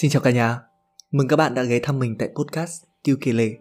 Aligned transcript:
Xin 0.00 0.10
chào 0.10 0.22
cả 0.22 0.30
nhà, 0.30 0.60
mừng 1.10 1.28
các 1.28 1.36
bạn 1.36 1.54
đã 1.54 1.62
ghé 1.62 1.80
thăm 1.82 1.98
mình 1.98 2.16
tại 2.18 2.28
podcast 2.34 2.82
Kiêu 3.04 3.16
Kể 3.20 3.32
Lể. 3.32 3.54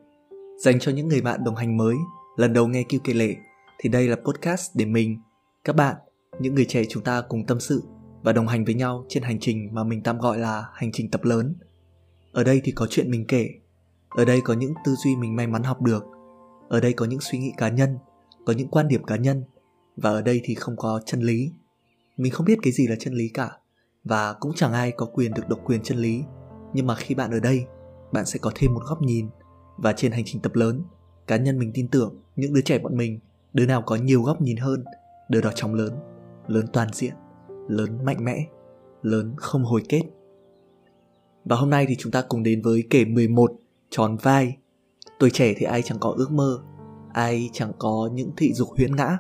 Dành 0.64 0.80
cho 0.80 0.92
những 0.92 1.08
người 1.08 1.22
bạn 1.22 1.44
đồng 1.44 1.56
hành 1.56 1.78
mới, 1.78 1.96
lần 2.36 2.54
đầu 2.54 2.68
nghe 2.68 2.84
Kiêu 2.84 3.00
Kể 3.04 3.14
Lể, 3.14 3.36
thì 3.80 3.90
đây 3.90 4.08
là 4.08 4.16
podcast 4.16 4.72
để 4.76 4.86
mình, 4.86 5.22
các 5.64 5.76
bạn, 5.76 5.96
những 6.40 6.56
người 6.56 6.66
trẻ 6.66 6.84
chúng 6.90 7.04
ta 7.04 7.22
cùng 7.30 7.46
tâm 7.46 7.60
sự 7.60 7.84
và 8.22 8.34
đồng 8.34 8.48
hành 8.48 8.66
với 8.66 8.74
nhau 8.74 9.06
trên 9.10 9.24
hành 9.24 9.40
trình 9.40 9.70
mà 9.72 9.84
mình 9.84 10.04
tạm 10.04 10.20
gọi 10.20 10.40
là 10.40 10.66
hành 10.74 10.92
trình 10.92 11.12
tập 11.12 11.24
lớn. 11.24 11.56
Ở 12.32 12.44
đây 12.44 12.62
thì 12.64 12.72
có 12.72 12.88
chuyện 12.90 13.12
mình 13.12 13.26
kể, 13.28 13.50
ở 14.10 14.26
đây 14.26 14.42
có 14.42 14.54
những 14.54 14.74
tư 14.86 14.96
duy 14.96 15.16
mình 15.16 15.36
may 15.36 15.48
mắn 15.48 15.64
học 15.64 15.82
được, 15.82 16.04
ở 16.70 16.80
đây 16.80 16.94
có 16.94 17.06
những 17.06 17.22
suy 17.22 17.38
nghĩ 17.38 17.52
cá 17.58 17.70
nhân, 17.70 17.98
có 18.46 18.54
những 18.54 18.68
quan 18.68 18.88
điểm 18.88 19.04
cá 19.04 19.16
nhân, 19.16 19.44
và 19.96 20.10
ở 20.10 20.22
đây 20.22 20.42
thì 20.44 20.56
không 20.56 20.76
có 20.78 21.02
chân 21.06 21.22
lý. 21.22 21.52
Mình 22.18 22.32
không 22.32 22.46
biết 22.46 22.60
cái 22.62 22.74
gì 22.74 22.88
là 22.88 22.96
chân 23.00 23.14
lý 23.14 23.30
cả, 23.34 23.52
và 24.08 24.34
cũng 24.34 24.52
chẳng 24.56 24.74
ai 24.74 24.92
có 24.92 25.06
quyền 25.06 25.34
được 25.34 25.50
độc 25.50 25.60
quyền 25.66 25.84
chân 25.84 25.98
lý. 25.98 26.24
Nhưng 26.74 26.88
mà 26.88 26.96
khi 26.96 27.16
bạn 27.16 27.32
ở 27.32 27.40
đây, 27.40 27.66
bạn 28.12 28.26
sẽ 28.26 28.40
có 28.42 28.52
thêm 28.56 28.74
một 28.74 28.82
góc 28.88 29.02
nhìn 29.02 29.30
và 29.78 29.94
trên 29.94 30.12
hành 30.12 30.24
trình 30.26 30.42
tập 30.42 30.56
lớn, 30.56 30.84
cá 31.28 31.38
nhân 31.38 31.60
mình 31.60 31.72
tin 31.74 31.88
tưởng 31.88 32.16
những 32.36 32.54
đứa 32.54 32.62
trẻ 32.62 32.80
bọn 32.80 32.98
mình, 32.98 33.20
đứa 33.54 33.66
nào 33.66 33.82
có 33.82 33.96
nhiều 33.96 34.22
góc 34.22 34.42
nhìn 34.42 34.58
hơn, 34.58 34.84
đứa 35.30 35.42
đó 35.42 35.52
chóng 35.56 35.74
lớn 35.74 35.94
lớn 36.48 36.66
toàn 36.74 36.88
diện, 36.94 37.14
lớn 37.68 38.06
mạnh 38.06 38.26
mẽ, 38.26 38.46
lớn 39.02 39.34
không 39.38 39.64
hồi 39.64 39.84
kết. 39.90 40.02
Và 41.46 41.56
hôm 41.56 41.70
nay 41.70 41.86
thì 41.90 41.96
chúng 41.96 42.12
ta 42.12 42.22
cùng 42.22 42.44
đến 42.44 42.62
với 42.62 42.84
kể 42.90 43.06
11 43.06 43.52
tròn 43.90 44.18
vai. 44.22 44.58
Tuổi 45.20 45.30
trẻ 45.30 45.54
thì 45.58 45.66
ai 45.66 45.82
chẳng 45.82 46.00
có 46.00 46.14
ước 46.18 46.32
mơ, 46.32 46.60
ai 47.14 47.50
chẳng 47.54 47.72
có 47.80 48.10
những 48.14 48.32
thị 48.38 48.54
dục 48.54 48.70
huyễn 48.78 48.96
ngã. 48.96 49.18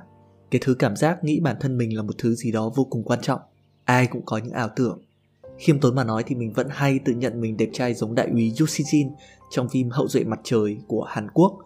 Cái 0.51 0.61
thứ 0.63 0.75
cảm 0.79 0.95
giác 0.95 1.23
nghĩ 1.23 1.39
bản 1.39 1.55
thân 1.59 1.77
mình 1.77 1.97
là 1.97 2.03
một 2.03 2.13
thứ 2.17 2.35
gì 2.35 2.51
đó 2.51 2.71
vô 2.75 2.83
cùng 2.83 3.03
quan 3.03 3.21
trọng 3.21 3.41
ai 3.87 4.07
cũng 4.07 4.25
có 4.25 4.37
những 4.37 4.53
ảo 4.53 4.69
tưởng 4.75 5.01
khiêm 5.57 5.79
tốn 5.79 5.95
mà 5.95 6.03
nói 6.03 6.23
thì 6.23 6.35
mình 6.35 6.53
vẫn 6.53 6.67
hay 6.69 6.99
tự 7.05 7.13
nhận 7.13 7.41
mình 7.41 7.57
đẹp 7.57 7.69
trai 7.73 7.93
giống 7.93 8.15
đại 8.15 8.27
úy 8.31 8.53
Yoo 8.59 8.67
Jin 8.67 9.09
trong 9.49 9.69
phim 9.69 9.89
Hậu 9.89 10.07
duệ 10.07 10.23
mặt 10.23 10.39
trời 10.43 10.77
của 10.87 11.03
Hàn 11.03 11.27
Quốc. 11.33 11.59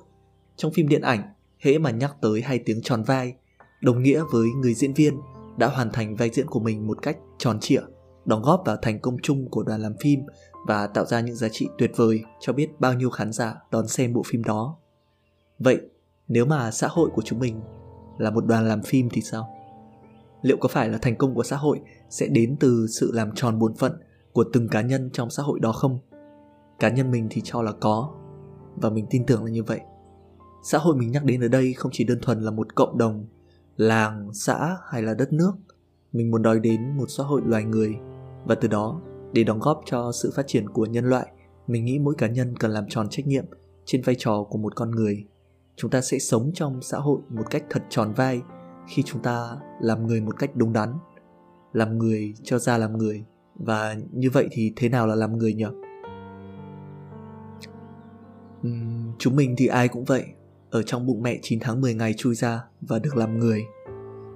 Trong 0.56 0.72
phim 0.74 0.88
điện 0.88 1.02
ảnh, 1.02 1.34
hễ 1.60 1.78
mà 1.78 1.92
nhắc 1.92 2.16
tới 2.22 2.42
hai 2.42 2.60
tiếng 2.60 2.82
tròn 2.82 3.04
vai, 3.04 3.34
đồng 3.82 4.04
nghĩa 4.04 4.24
với 4.32 4.48
người 4.50 4.74
diễn 4.74 4.94
viên 4.94 5.18
đã 5.58 5.68
hoàn 5.68 5.92
thành 5.92 6.16
vai 6.16 6.30
diễn 6.30 6.48
của 6.48 6.60
mình 6.60 6.88
một 6.88 7.02
cách 7.02 7.18
tròn 7.38 7.60
trịa, 7.60 7.82
đóng 8.26 8.42
góp 8.42 8.64
vào 8.66 8.78
thành 8.82 9.00
công 9.00 9.18
chung 9.24 9.50
của 9.50 9.64
đoàn 9.64 9.82
làm 9.82 9.94
phim 10.00 10.20
và 10.68 10.88
tạo 10.88 11.06
ra 11.06 11.20
những 11.20 11.36
giá 11.36 11.48
trị 11.52 11.68
tuyệt 11.78 11.92
vời 11.96 12.24
cho 12.40 12.54
biết 12.54 12.80
bao 12.80 12.94
nhiêu 12.94 13.10
khán 13.10 13.32
giả 13.32 13.56
đón 13.72 13.88
xem 13.88 14.14
bộ 14.14 14.24
phim 14.26 14.44
đó. 14.44 14.78
Vậy, 15.60 15.82
nếu 16.28 16.46
mà 16.46 16.72
xã 16.72 16.88
hội 16.88 17.10
của 17.14 17.22
chúng 17.26 17.40
mình 17.40 17.62
là 18.18 18.30
một 18.30 18.46
đoàn 18.46 18.68
làm 18.68 18.84
phim 18.84 19.10
thì 19.10 19.22
sao? 19.22 19.62
liệu 20.42 20.58
có 20.58 20.68
phải 20.68 20.90
là 20.90 20.98
thành 21.02 21.16
công 21.16 21.36
của 21.36 21.44
xã 21.44 21.56
hội 21.56 21.80
sẽ 22.12 22.28
đến 22.28 22.56
từ 22.60 22.88
sự 22.88 23.12
làm 23.14 23.32
tròn 23.36 23.60
bổn 23.60 23.74
phận 23.74 23.92
của 24.34 24.44
từng 24.54 24.68
cá 24.68 24.82
nhân 24.82 25.10
trong 25.14 25.30
xã 25.30 25.44
hội 25.44 25.60
đó 25.60 25.72
không? 25.72 26.00
Cá 26.80 26.90
nhân 26.90 27.12
mình 27.12 27.28
thì 27.30 27.42
cho 27.44 27.62
là 27.62 27.72
có, 27.72 28.14
và 28.76 28.90
mình 28.90 29.06
tin 29.10 29.26
tưởng 29.26 29.44
là 29.44 29.52
như 29.52 29.64
vậy. 29.64 29.80
Xã 30.64 30.78
hội 30.78 30.96
mình 30.96 31.12
nhắc 31.12 31.24
đến 31.24 31.42
ở 31.42 31.48
đây 31.48 31.74
không 31.74 31.92
chỉ 31.94 32.04
đơn 32.04 32.20
thuần 32.22 32.42
là 32.42 32.52
một 32.52 32.76
cộng 32.76 32.98
đồng, 32.98 33.28
làng, 33.78 34.30
xã 34.34 34.78
hay 34.90 35.02
là 35.02 35.14
đất 35.14 35.34
nước. 35.34 35.52
Mình 36.12 36.32
muốn 36.32 36.42
nói 36.42 36.60
đến 36.60 36.98
một 36.98 37.06
xã 37.10 37.24
hội 37.24 37.42
loài 37.46 37.64
người, 37.64 37.96
và 38.46 38.56
từ 38.56 38.68
đó, 38.68 39.02
để 39.34 39.44
đóng 39.44 39.60
góp 39.60 39.82
cho 39.86 40.12
sự 40.12 40.32
phát 40.36 40.48
triển 40.48 40.70
của 40.70 40.86
nhân 40.86 41.06
loại, 41.06 41.28
mình 41.68 41.86
nghĩ 41.86 42.00
mỗi 42.00 42.16
cá 42.18 42.28
nhân 42.28 42.58
cần 42.58 42.72
làm 42.72 42.86
tròn 42.90 43.08
trách 43.10 43.28
nhiệm 43.28 43.46
trên 43.86 44.02
vai 44.06 44.16
trò 44.20 44.44
của 44.50 44.58
một 44.58 44.76
con 44.76 44.92
người. 44.92 45.26
Chúng 45.76 45.92
ta 45.92 46.02
sẽ 46.02 46.20
sống 46.20 46.52
trong 46.54 46.82
xã 46.82 46.98
hội 46.98 47.20
một 47.30 47.44
cách 47.50 47.64
thật 47.70 47.84
tròn 47.90 48.14
vai 48.14 48.42
khi 48.88 49.04
chúng 49.04 49.22
ta 49.22 49.58
làm 49.82 50.08
người 50.08 50.22
một 50.22 50.40
cách 50.40 50.56
đúng 50.56 50.74
đắn 50.74 50.94
làm 51.74 51.98
người 51.98 52.34
cho 52.44 52.60
ra 52.60 52.78
làm 52.78 52.98
người. 52.98 53.24
Và 53.56 53.96
như 54.12 54.30
vậy 54.30 54.48
thì 54.52 54.74
thế 54.76 54.90
nào 54.90 55.08
là 55.08 55.16
làm 55.16 55.38
người 55.38 55.54
nhỉ? 55.54 55.66
Uhm, 58.68 59.12
chúng 59.20 59.36
mình 59.36 59.56
thì 59.58 59.68
ai 59.68 59.88
cũng 59.88 60.04
vậy. 60.04 60.24
Ở 60.70 60.84
trong 60.84 61.08
bụng 61.08 61.24
mẹ 61.24 61.40
9 61.42 61.60
tháng 61.60 61.82
10 61.82 61.94
ngày 61.94 62.14
chui 62.18 62.36
ra 62.36 62.64
và 62.82 63.00
được 63.00 63.18
làm 63.18 63.40
người. 63.40 63.64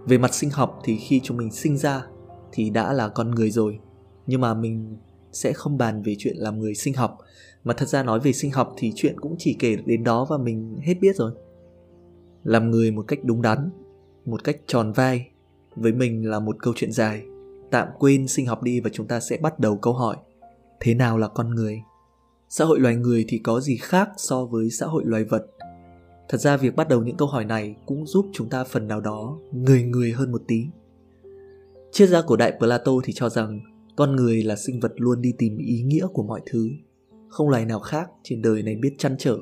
Về 0.05 0.17
mặt 0.17 0.33
sinh 0.33 0.49
học 0.49 0.79
thì 0.83 0.97
khi 0.97 1.19
chúng 1.23 1.37
mình 1.37 1.51
sinh 1.51 1.77
ra 1.77 2.05
thì 2.51 2.69
đã 2.69 2.93
là 2.93 3.07
con 3.07 3.31
người 3.31 3.51
rồi. 3.51 3.79
Nhưng 4.27 4.41
mà 4.41 4.53
mình 4.53 4.97
sẽ 5.31 5.53
không 5.53 5.77
bàn 5.77 6.01
về 6.01 6.15
chuyện 6.19 6.37
làm 6.37 6.59
người 6.59 6.75
sinh 6.75 6.93
học. 6.93 7.17
Mà 7.63 7.73
thật 7.73 7.89
ra 7.89 8.03
nói 8.03 8.19
về 8.19 8.33
sinh 8.33 8.51
học 8.51 8.73
thì 8.77 8.91
chuyện 8.95 9.19
cũng 9.19 9.35
chỉ 9.39 9.55
kể 9.59 9.75
đến 9.85 10.03
đó 10.03 10.25
và 10.29 10.37
mình 10.37 10.77
hết 10.81 10.93
biết 11.01 11.15
rồi. 11.15 11.31
Làm 12.43 12.71
người 12.71 12.91
một 12.91 13.05
cách 13.07 13.19
đúng 13.23 13.41
đắn 13.41 13.69
một 14.25 14.43
cách 14.43 14.57
tròn 14.67 14.93
vai 14.93 15.29
với 15.75 15.93
mình 15.93 16.29
là 16.29 16.39
một 16.39 16.55
câu 16.59 16.73
chuyện 16.77 16.91
dài. 16.91 17.23
Tạm 17.71 17.87
quên 17.99 18.27
sinh 18.27 18.45
học 18.45 18.63
đi 18.63 18.79
và 18.79 18.89
chúng 18.93 19.07
ta 19.07 19.19
sẽ 19.19 19.37
bắt 19.37 19.59
đầu 19.59 19.77
câu 19.77 19.93
hỏi, 19.93 20.17
thế 20.79 20.93
nào 20.93 21.17
là 21.17 21.27
con 21.27 21.55
người? 21.55 21.81
Xã 22.49 22.65
hội 22.65 22.79
loài 22.79 22.95
người 22.95 23.25
thì 23.27 23.37
có 23.37 23.59
gì 23.59 23.77
khác 23.77 24.09
so 24.17 24.45
với 24.45 24.69
xã 24.69 24.85
hội 24.85 25.03
loài 25.05 25.23
vật? 25.23 25.45
Thật 26.29 26.37
ra 26.37 26.57
việc 26.57 26.75
bắt 26.75 26.87
đầu 26.87 27.03
những 27.03 27.17
câu 27.17 27.27
hỏi 27.27 27.45
này 27.45 27.75
cũng 27.85 28.05
giúp 28.05 28.25
chúng 28.33 28.49
ta 28.49 28.63
phần 28.63 28.87
nào 28.87 29.01
đó 29.01 29.39
người 29.51 29.83
người 29.83 30.11
hơn 30.11 30.31
một 30.31 30.41
tí. 30.47 30.65
Triết 31.91 32.09
gia 32.09 32.21
cổ 32.21 32.35
đại 32.35 32.53
plato 32.59 32.91
thì 33.03 33.13
cho 33.13 33.29
rằng 33.29 33.59
con 33.95 34.15
người 34.15 34.43
là 34.43 34.55
sinh 34.55 34.79
vật 34.79 34.93
luôn 34.95 35.21
đi 35.21 35.33
tìm 35.37 35.57
ý 35.57 35.81
nghĩa 35.81 36.07
của 36.13 36.23
mọi 36.23 36.41
thứ. 36.45 36.69
Không 37.29 37.49
loài 37.49 37.65
nào 37.65 37.79
khác 37.79 38.09
trên 38.23 38.41
đời 38.41 38.63
này 38.63 38.75
biết 38.75 38.95
chăn 38.97 39.15
trở. 39.19 39.37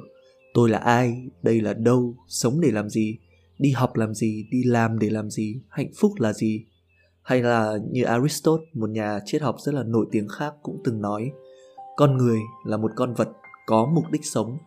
Tôi 0.54 0.70
là 0.70 0.78
ai? 0.78 1.28
Đây 1.44 1.62
là 1.62 1.74
đâu? 1.74 2.16
Sống 2.28 2.62
để 2.62 2.72
làm 2.72 2.90
gì? 2.90 3.18
Đi 3.60 3.72
học 3.72 3.96
làm 3.96 4.14
gì, 4.14 4.48
đi 4.52 4.64
làm 4.64 5.00
để 5.00 5.10
làm 5.10 5.30
gì, 5.30 5.62
hạnh 5.70 5.92
phúc 5.96 6.12
là 6.18 6.34
gì? 6.34 6.66
Hay 7.22 7.42
là 7.42 7.78
như 7.92 8.04
aristotle, 8.04 8.66
một 8.74 8.90
nhà 8.90 9.20
triết 9.26 9.42
học 9.42 9.56
rất 9.60 9.76
là 9.76 9.84
nổi 9.84 10.06
tiếng 10.12 10.28
khác 10.28 10.54
cũng 10.64 10.82
từng 10.84 11.02
nói, 11.02 11.32
con 11.96 12.18
người 12.18 12.40
là 12.66 12.78
một 12.78 12.92
con 12.96 13.14
vật 13.14 13.30
có 13.66 13.86
mục 13.86 14.06
đích 14.12 14.26
sống. 14.26 14.58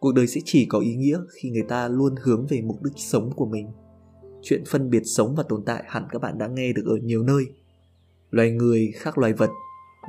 Cuộc 0.00 0.12
đời 0.12 0.26
sẽ 0.26 0.40
chỉ 0.44 0.66
có 0.66 0.78
ý 0.78 0.94
nghĩa 0.94 1.18
khi 1.34 1.50
người 1.50 1.64
ta 1.68 1.88
luôn 1.88 2.14
hướng 2.22 2.46
về 2.46 2.62
mục 2.62 2.82
đích 2.82 2.94
sống 2.96 3.30
của 3.36 3.46
mình. 3.46 3.68
Chuyện 4.42 4.64
phân 4.66 4.90
biệt 4.90 5.02
sống 5.04 5.34
và 5.34 5.42
tồn 5.48 5.62
tại 5.66 5.84
hẳn 5.86 6.06
các 6.10 6.22
bạn 6.22 6.38
đã 6.38 6.46
nghe 6.46 6.72
được 6.72 6.84
ở 6.86 6.96
nhiều 6.96 7.22
nơi. 7.22 7.44
Loài 8.30 8.50
người 8.50 8.92
khác 8.94 9.18
loài 9.18 9.32
vật, 9.32 9.50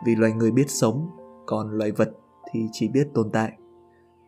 vì 0.06 0.16
loài 0.16 0.32
người 0.32 0.52
biết 0.52 0.70
sống, 0.70 1.10
còn 1.46 1.78
loài 1.78 1.92
vật 1.92 2.12
thì 2.54 2.60
chỉ 2.72 2.88
biết 2.88 3.08
tồn 3.14 3.30
tại. 3.34 3.54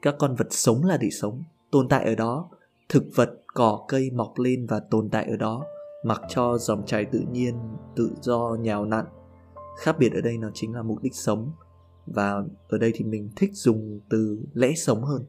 Các 0.01 0.15
con 0.19 0.35
vật 0.35 0.47
sống 0.49 0.83
là 0.83 0.97
để 0.97 1.09
sống, 1.09 1.43
tồn 1.71 1.89
tại 1.89 2.05
ở 2.05 2.15
đó, 2.15 2.49
thực 2.89 3.03
vật 3.15 3.29
cỏ 3.57 3.85
cây 3.87 4.11
mọc 4.11 4.33
lên 4.39 4.65
và 4.65 4.79
tồn 4.79 5.09
tại 5.09 5.25
ở 5.25 5.37
đó, 5.37 5.65
mặc 6.03 6.21
cho 6.29 6.57
dòng 6.57 6.85
chảy 6.85 7.05
tự 7.05 7.19
nhiên, 7.31 7.55
tự 7.95 8.11
do 8.21 8.57
nhào 8.59 8.85
nặn. 8.85 9.05
Khác 9.79 9.95
biệt 9.99 10.13
ở 10.13 10.21
đây 10.21 10.37
nó 10.37 10.49
chính 10.53 10.73
là 10.73 10.81
mục 10.81 11.01
đích 11.01 11.15
sống, 11.15 11.51
và 12.05 12.43
ở 12.67 12.77
đây 12.77 12.91
thì 12.95 13.05
mình 13.05 13.29
thích 13.35 13.49
dùng 13.53 13.99
từ 14.09 14.39
lẽ 14.53 14.73
sống 14.75 15.03
hơn. 15.03 15.25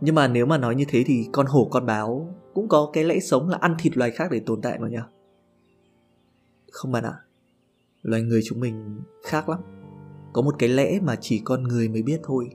Nhưng 0.00 0.14
mà 0.14 0.28
nếu 0.28 0.46
mà 0.46 0.58
nói 0.58 0.74
như 0.74 0.84
thế 0.88 1.04
thì 1.06 1.28
con 1.32 1.46
hổ 1.46 1.68
con 1.70 1.86
báo 1.86 2.34
cũng 2.54 2.68
có 2.68 2.90
cái 2.92 3.04
lẽ 3.04 3.18
sống 3.20 3.48
là 3.48 3.58
ăn 3.60 3.76
thịt 3.78 3.96
loài 3.96 4.10
khác 4.10 4.28
để 4.30 4.40
tồn 4.46 4.60
tại 4.62 4.78
mà 4.78 4.88
nhỉ? 4.88 4.98
Không 6.72 6.92
bạn 6.92 7.04
ạ. 7.04 7.14
Loài 8.02 8.22
người 8.22 8.40
chúng 8.44 8.60
mình 8.60 9.00
khác 9.22 9.48
lắm. 9.48 9.60
Có 10.32 10.42
một 10.42 10.54
cái 10.58 10.68
lẽ 10.68 11.00
mà 11.02 11.16
chỉ 11.20 11.42
con 11.44 11.62
người 11.62 11.88
mới 11.88 12.02
biết 12.02 12.20
thôi, 12.24 12.48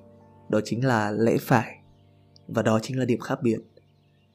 đó 0.50 0.60
chính 0.64 0.86
là 0.86 1.12
lẽ 1.12 1.38
phải 1.40 1.81
và 2.54 2.62
đó 2.62 2.80
chính 2.82 3.00
là 3.00 3.06
điểm 3.06 3.20
khác 3.20 3.40
biệt. 3.44 3.60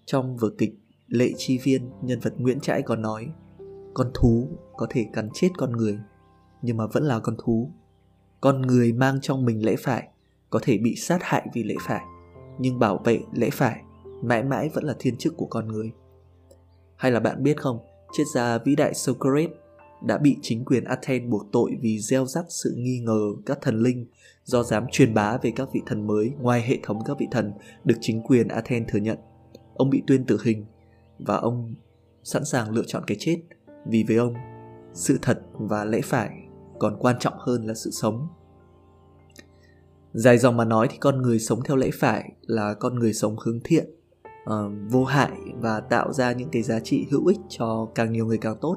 Trong 0.04 0.36
vở 0.36 0.50
kịch 0.58 0.74
Lệ 1.08 1.32
Chi 1.36 1.58
Viên, 1.58 1.90
nhân 2.02 2.20
vật 2.20 2.34
Nguyễn 2.38 2.60
Trãi 2.60 2.82
còn 2.82 3.02
nói 3.02 3.28
Con 3.94 4.10
thú 4.14 4.48
có 4.76 4.86
thể 4.90 5.06
cắn 5.12 5.28
chết 5.34 5.48
con 5.56 5.72
người, 5.72 5.98
nhưng 6.62 6.76
mà 6.76 6.86
vẫn 6.86 7.04
là 7.04 7.18
con 7.18 7.36
thú. 7.38 7.70
Con 8.40 8.62
người 8.62 8.92
mang 8.92 9.20
trong 9.20 9.44
mình 9.44 9.64
lễ 9.64 9.76
phải, 9.78 10.08
có 10.50 10.58
thể 10.62 10.78
bị 10.78 10.96
sát 10.96 11.18
hại 11.22 11.48
vì 11.54 11.62
lễ 11.62 11.74
phải, 11.80 12.02
nhưng 12.58 12.78
bảo 12.78 13.00
vệ 13.04 13.20
lễ 13.32 13.50
phải 13.50 13.82
mãi 14.22 14.42
mãi 14.42 14.70
vẫn 14.74 14.84
là 14.84 14.94
thiên 14.98 15.16
chức 15.16 15.36
của 15.36 15.46
con 15.46 15.68
người. 15.68 15.92
Hay 16.96 17.12
là 17.12 17.20
bạn 17.20 17.42
biết 17.42 17.60
không, 17.60 17.78
triết 18.12 18.26
gia 18.34 18.58
vĩ 18.58 18.76
đại 18.76 18.94
Socrates 18.94 19.50
đã 20.02 20.18
bị 20.18 20.36
chính 20.42 20.64
quyền 20.64 20.84
Athens 20.84 21.30
buộc 21.30 21.52
tội 21.52 21.70
vì 21.80 21.98
gieo 21.98 22.26
rắc 22.26 22.44
sự 22.48 22.74
nghi 22.76 22.98
ngờ 22.98 23.20
các 23.46 23.58
thần 23.62 23.78
linh 23.78 24.06
do 24.44 24.62
dám 24.62 24.86
truyền 24.92 25.14
bá 25.14 25.36
về 25.42 25.52
các 25.56 25.68
vị 25.72 25.80
thần 25.86 26.06
mới 26.06 26.32
ngoài 26.40 26.62
hệ 26.62 26.78
thống 26.82 27.04
các 27.04 27.16
vị 27.18 27.26
thần 27.30 27.52
được 27.84 27.96
chính 28.00 28.22
quyền 28.22 28.48
Athens 28.48 28.88
thừa 28.88 28.98
nhận. 28.98 29.18
Ông 29.74 29.90
bị 29.90 30.02
tuyên 30.06 30.24
tử 30.24 30.38
hình 30.44 30.64
và 31.18 31.36
ông 31.36 31.74
sẵn 32.22 32.44
sàng 32.44 32.70
lựa 32.70 32.84
chọn 32.86 33.02
cái 33.06 33.16
chết 33.20 33.38
vì 33.86 34.04
với 34.08 34.16
ông 34.16 34.34
sự 34.94 35.18
thật 35.22 35.42
và 35.52 35.84
lẽ 35.84 36.00
phải 36.04 36.30
còn 36.78 36.96
quan 36.98 37.16
trọng 37.20 37.34
hơn 37.38 37.66
là 37.66 37.74
sự 37.74 37.90
sống. 37.90 38.28
Dài 40.12 40.38
dòng 40.38 40.56
mà 40.56 40.64
nói 40.64 40.88
thì 40.90 40.96
con 40.98 41.22
người 41.22 41.38
sống 41.38 41.62
theo 41.64 41.76
lẽ 41.76 41.90
phải 41.94 42.32
là 42.42 42.74
con 42.74 42.98
người 42.98 43.12
sống 43.12 43.36
hướng 43.44 43.60
thiện, 43.64 43.86
uh, 44.50 44.72
vô 44.90 45.04
hại 45.04 45.32
và 45.54 45.80
tạo 45.80 46.12
ra 46.12 46.32
những 46.32 46.48
cái 46.52 46.62
giá 46.62 46.80
trị 46.80 47.06
hữu 47.10 47.26
ích 47.26 47.38
cho 47.48 47.88
càng 47.94 48.12
nhiều 48.12 48.26
người 48.26 48.38
càng 48.38 48.56
tốt. 48.60 48.76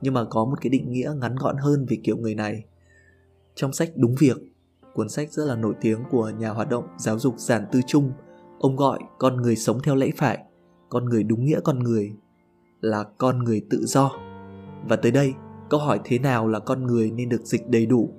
Nhưng 0.00 0.14
mà 0.14 0.24
có 0.24 0.44
một 0.44 0.56
cái 0.60 0.70
định 0.70 0.92
nghĩa 0.92 1.12
ngắn 1.20 1.36
gọn 1.36 1.56
hơn 1.56 1.86
về 1.88 1.98
kiểu 2.04 2.16
người 2.16 2.34
này. 2.34 2.64
Trong 3.54 3.72
sách 3.72 3.90
Đúng 3.96 4.14
Việc, 4.14 4.36
cuốn 4.94 5.08
sách 5.08 5.32
rất 5.32 5.44
là 5.44 5.56
nổi 5.56 5.74
tiếng 5.80 5.98
của 6.10 6.30
nhà 6.38 6.50
hoạt 6.50 6.68
động 6.68 6.84
giáo 6.98 7.18
dục 7.18 7.34
giản 7.38 7.66
tư 7.72 7.80
trung, 7.86 8.12
ông 8.58 8.76
gọi 8.76 8.98
con 9.18 9.36
người 9.36 9.56
sống 9.56 9.80
theo 9.82 9.94
lẽ 9.94 10.06
phải, 10.16 10.38
con 10.88 11.04
người 11.04 11.22
đúng 11.22 11.44
nghĩa 11.44 11.60
con 11.64 11.78
người 11.78 12.12
là 12.80 13.04
con 13.18 13.44
người 13.44 13.66
tự 13.70 13.86
do. 13.86 14.10
Và 14.88 14.96
tới 14.96 15.12
đây, 15.12 15.34
câu 15.70 15.80
hỏi 15.80 16.00
thế 16.04 16.18
nào 16.18 16.48
là 16.48 16.58
con 16.58 16.86
người 16.86 17.10
nên 17.10 17.28
được 17.28 17.44
dịch 17.44 17.68
đầy 17.68 17.86
đủ? 17.86 18.10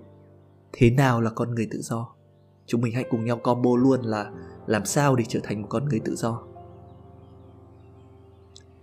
Thế 0.72 0.90
nào 0.90 1.22
là 1.22 1.30
con 1.30 1.56
người 1.56 1.68
tự 1.72 1.82
do? 1.82 2.16
Chúng 2.66 2.82
mình 2.82 2.94
hãy 2.94 3.06
cùng 3.10 3.26
nhau 3.26 3.38
combo 3.38 3.76
luôn 3.76 4.02
là 4.02 4.32
làm 4.68 4.86
sao 4.86 5.16
để 5.16 5.24
trở 5.28 5.40
thành 5.44 5.62
một 5.62 5.68
con 5.70 5.86
người 5.86 6.00
tự 6.00 6.16
do. 6.16 6.44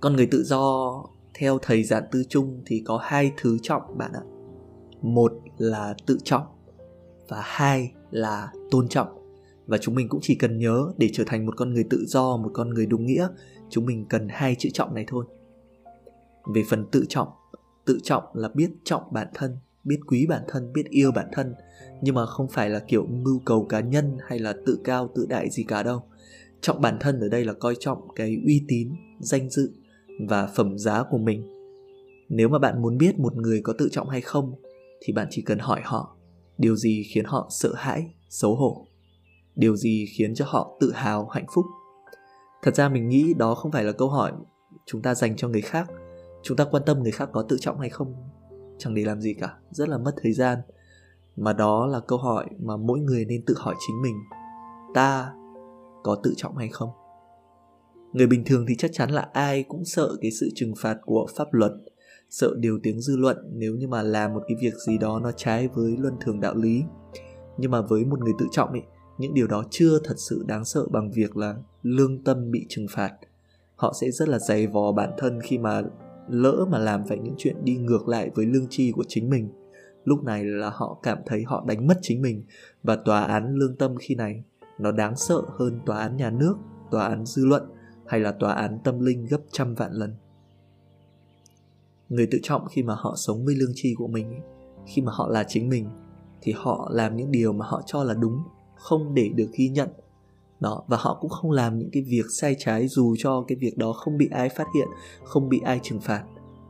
Con 0.00 0.16
người 0.16 0.28
tự 0.30 0.42
do 0.44 0.94
theo 1.38 1.58
thầy 1.62 1.82
giản 1.82 2.02
tư 2.12 2.24
trung 2.28 2.62
thì 2.66 2.82
có 2.86 2.98
hai 3.02 3.32
thứ 3.36 3.58
trọng 3.62 3.98
bạn 3.98 4.12
ạ. 4.12 4.22
Một 5.02 5.32
là 5.58 5.94
tự 6.06 6.18
trọng 6.24 6.46
và 7.28 7.40
hai 7.44 7.92
là 8.10 8.52
tôn 8.70 8.88
trọng. 8.88 9.08
Và 9.66 9.78
chúng 9.78 9.94
mình 9.94 10.08
cũng 10.08 10.20
chỉ 10.22 10.34
cần 10.34 10.58
nhớ 10.58 10.92
để 10.96 11.10
trở 11.12 11.24
thành 11.26 11.46
một 11.46 11.56
con 11.56 11.74
người 11.74 11.84
tự 11.90 12.04
do, 12.06 12.36
một 12.36 12.50
con 12.54 12.70
người 12.70 12.86
đúng 12.86 13.06
nghĩa, 13.06 13.28
chúng 13.70 13.86
mình 13.86 14.06
cần 14.08 14.28
hai 14.30 14.54
chữ 14.54 14.68
trọng 14.72 14.94
này 14.94 15.04
thôi. 15.08 15.24
Về 16.54 16.64
phần 16.68 16.86
tự 16.90 17.04
trọng 17.08 17.28
tự 17.86 17.98
trọng 18.02 18.24
là 18.34 18.48
biết 18.54 18.70
trọng 18.84 19.02
bản 19.10 19.28
thân, 19.34 19.56
biết 19.84 20.00
quý 20.06 20.26
bản 20.26 20.42
thân, 20.48 20.72
biết 20.72 20.88
yêu 20.90 21.12
bản 21.12 21.28
thân, 21.32 21.54
nhưng 22.02 22.14
mà 22.14 22.26
không 22.26 22.48
phải 22.48 22.70
là 22.70 22.78
kiểu 22.78 23.06
mưu 23.06 23.40
cầu 23.44 23.66
cá 23.68 23.80
nhân 23.80 24.16
hay 24.26 24.38
là 24.38 24.54
tự 24.66 24.78
cao 24.84 25.10
tự 25.14 25.26
đại 25.28 25.50
gì 25.50 25.62
cả 25.62 25.82
đâu. 25.82 26.02
Trọng 26.60 26.80
bản 26.80 26.96
thân 27.00 27.20
ở 27.20 27.28
đây 27.28 27.44
là 27.44 27.52
coi 27.52 27.76
trọng 27.80 28.08
cái 28.14 28.36
uy 28.46 28.64
tín, 28.68 28.90
danh 29.20 29.50
dự 29.50 29.72
và 30.28 30.46
phẩm 30.46 30.78
giá 30.78 31.02
của 31.10 31.18
mình. 31.18 31.48
Nếu 32.28 32.48
mà 32.48 32.58
bạn 32.58 32.82
muốn 32.82 32.98
biết 32.98 33.18
một 33.18 33.36
người 33.36 33.60
có 33.64 33.72
tự 33.78 33.88
trọng 33.92 34.08
hay 34.08 34.20
không, 34.20 34.54
thì 35.00 35.12
bạn 35.12 35.26
chỉ 35.30 35.42
cần 35.42 35.58
hỏi 35.58 35.80
họ, 35.84 36.16
điều 36.58 36.76
gì 36.76 37.04
khiến 37.14 37.24
họ 37.24 37.48
sợ 37.50 37.72
hãi, 37.76 38.14
xấu 38.28 38.54
hổ? 38.56 38.86
Điều 39.54 39.76
gì 39.76 40.06
khiến 40.16 40.34
cho 40.34 40.44
họ 40.48 40.76
tự 40.80 40.92
hào, 40.92 41.28
hạnh 41.28 41.46
phúc? 41.54 41.64
Thật 42.62 42.74
ra 42.74 42.88
mình 42.88 43.08
nghĩ 43.08 43.34
đó 43.38 43.54
không 43.54 43.72
phải 43.72 43.84
là 43.84 43.92
câu 43.92 44.08
hỏi 44.08 44.32
chúng 44.86 45.02
ta 45.02 45.14
dành 45.14 45.36
cho 45.36 45.48
người 45.48 45.60
khác. 45.60 45.90
Chúng 46.42 46.56
ta 46.56 46.64
quan 46.64 46.82
tâm 46.86 47.02
người 47.02 47.12
khác 47.12 47.28
có 47.32 47.42
tự 47.42 47.56
trọng 47.60 47.80
hay 47.80 47.90
không, 47.90 48.14
chẳng 48.78 48.94
để 48.94 49.04
làm 49.04 49.20
gì 49.20 49.34
cả, 49.34 49.54
rất 49.70 49.88
là 49.88 49.98
mất 49.98 50.12
thời 50.22 50.32
gian. 50.32 50.58
Mà 51.36 51.52
đó 51.52 51.86
là 51.86 52.00
câu 52.00 52.18
hỏi 52.18 52.46
mà 52.58 52.76
mỗi 52.76 52.98
người 52.98 53.24
nên 53.24 53.44
tự 53.46 53.54
hỏi 53.58 53.74
chính 53.86 54.02
mình. 54.02 54.14
Ta 54.94 55.32
có 56.02 56.20
tự 56.22 56.34
trọng 56.36 56.56
hay 56.56 56.68
không? 56.68 56.90
Người 58.12 58.26
bình 58.26 58.44
thường 58.44 58.64
thì 58.68 58.74
chắc 58.78 58.90
chắn 58.92 59.10
là 59.10 59.28
ai 59.32 59.62
cũng 59.62 59.84
sợ 59.84 60.16
cái 60.20 60.30
sự 60.30 60.48
trừng 60.54 60.74
phạt 60.78 60.98
của 61.04 61.26
pháp 61.36 61.54
luật, 61.54 61.72
sợ 62.30 62.54
điều 62.58 62.78
tiếng 62.82 63.00
dư 63.00 63.16
luận 63.16 63.36
nếu 63.52 63.74
như 63.74 63.88
mà 63.88 64.02
làm 64.02 64.34
một 64.34 64.42
cái 64.48 64.56
việc 64.60 64.74
gì 64.86 64.98
đó 64.98 65.20
nó 65.22 65.32
trái 65.32 65.68
với 65.68 65.96
luân 65.98 66.14
thường 66.20 66.40
đạo 66.40 66.54
lý. 66.56 66.82
Nhưng 67.58 67.70
mà 67.70 67.80
với 67.80 68.04
một 68.04 68.20
người 68.20 68.32
tự 68.38 68.46
trọng 68.52 68.70
ấy 68.70 68.82
những 69.18 69.34
điều 69.34 69.46
đó 69.46 69.64
chưa 69.70 69.98
thật 70.04 70.14
sự 70.16 70.44
đáng 70.46 70.64
sợ 70.64 70.86
bằng 70.90 71.10
việc 71.10 71.36
là 71.36 71.54
lương 71.82 72.24
tâm 72.24 72.50
bị 72.50 72.66
trừng 72.68 72.86
phạt. 72.90 73.12
Họ 73.76 73.94
sẽ 74.00 74.10
rất 74.10 74.28
là 74.28 74.38
dày 74.38 74.66
vò 74.66 74.92
bản 74.92 75.10
thân 75.18 75.40
khi 75.42 75.58
mà 75.58 75.82
lỡ 76.28 76.66
mà 76.70 76.78
làm 76.78 77.06
phải 77.08 77.18
những 77.18 77.34
chuyện 77.38 77.56
đi 77.64 77.76
ngược 77.76 78.08
lại 78.08 78.30
với 78.34 78.46
lương 78.46 78.66
tri 78.70 78.92
của 78.92 79.04
chính 79.08 79.30
mình. 79.30 79.48
Lúc 80.04 80.24
này 80.24 80.44
là 80.44 80.70
họ 80.70 81.00
cảm 81.02 81.18
thấy 81.26 81.42
họ 81.46 81.64
đánh 81.68 81.86
mất 81.86 81.98
chính 82.02 82.22
mình 82.22 82.44
và 82.82 82.96
tòa 82.96 83.20
án 83.20 83.54
lương 83.54 83.76
tâm 83.76 83.96
khi 83.96 84.14
này 84.14 84.44
nó 84.78 84.92
đáng 84.92 85.16
sợ 85.16 85.42
hơn 85.58 85.80
tòa 85.86 85.98
án 85.98 86.16
nhà 86.16 86.30
nước, 86.30 86.54
tòa 86.90 87.06
án 87.06 87.26
dư 87.26 87.44
luận 87.44 87.62
hay 88.08 88.20
là 88.20 88.32
tòa 88.32 88.52
án 88.52 88.78
tâm 88.84 89.00
linh 89.00 89.26
gấp 89.26 89.40
trăm 89.52 89.74
vạn 89.74 89.92
lần? 89.92 90.14
Người 92.08 92.28
tự 92.30 92.38
trọng 92.42 92.66
khi 92.70 92.82
mà 92.82 92.94
họ 92.94 93.14
sống 93.16 93.44
với 93.44 93.54
lương 93.54 93.72
tri 93.74 93.94
của 93.94 94.06
mình, 94.06 94.40
khi 94.86 95.02
mà 95.02 95.12
họ 95.12 95.28
là 95.28 95.44
chính 95.48 95.68
mình, 95.68 95.88
thì 96.40 96.52
họ 96.56 96.90
làm 96.92 97.16
những 97.16 97.30
điều 97.30 97.52
mà 97.52 97.66
họ 97.66 97.82
cho 97.86 98.04
là 98.04 98.14
đúng, 98.14 98.42
không 98.76 99.14
để 99.14 99.28
được 99.34 99.48
ghi 99.52 99.68
nhận. 99.68 99.88
Đó, 100.60 100.84
và 100.86 100.96
họ 101.00 101.18
cũng 101.20 101.30
không 101.30 101.50
làm 101.50 101.78
những 101.78 101.90
cái 101.92 102.02
việc 102.02 102.24
sai 102.30 102.56
trái 102.58 102.88
dù 102.88 103.16
cho 103.18 103.44
cái 103.48 103.56
việc 103.56 103.78
đó 103.78 103.92
không 103.92 104.18
bị 104.18 104.28
ai 104.32 104.48
phát 104.48 104.66
hiện, 104.74 104.88
không 105.24 105.48
bị 105.48 105.60
ai 105.64 105.80
trừng 105.82 106.00
phạt. 106.00 106.24